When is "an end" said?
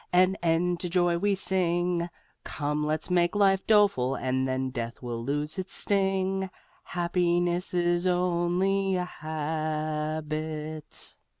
0.11-0.79